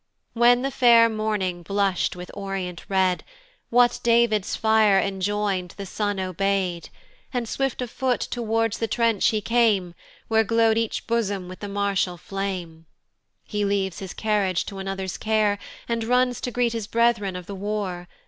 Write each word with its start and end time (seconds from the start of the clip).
When 0.33 0.63
the 0.63 0.71
fair 0.71 1.09
morning 1.09 1.61
blush'd 1.61 2.15
with 2.15 2.31
orient 2.33 2.83
red, 2.89 3.23
What 3.69 3.99
David's 4.01 4.55
fire 4.55 4.97
enjoin'd 4.97 5.75
the 5.77 5.85
son 5.85 6.19
obey'd, 6.19 6.89
And 7.31 7.47
swift 7.47 7.83
of 7.83 7.91
foot 7.91 8.19
towards 8.19 8.79
the 8.79 8.87
trench 8.87 9.27
he 9.27 9.41
came, 9.41 9.93
Where 10.27 10.43
glow'd 10.43 10.79
each 10.79 11.05
bosom 11.05 11.47
with 11.47 11.59
the 11.59 11.69
martial 11.69 12.17
flame. 12.17 12.87
He 13.43 13.63
leaves 13.63 13.99
his 13.99 14.15
carriage 14.15 14.65
to 14.65 14.79
another's 14.79 15.19
care, 15.19 15.59
And 15.87 16.03
runs 16.03 16.41
to 16.41 16.49
greet 16.49 16.73
his 16.73 16.87
brethren 16.87 17.35
of 17.35 17.45
the 17.45 17.53
war. 17.53 18.07